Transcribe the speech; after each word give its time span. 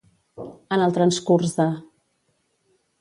En 0.77 0.85
el 0.85 0.95
transcurs 0.95 1.53
de. 1.61 1.67